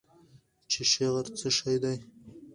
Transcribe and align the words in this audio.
چې 0.71 0.81
شعر 0.91 1.25
څه 1.39 1.49
شی 1.57 1.75
دی؟ 1.83 1.97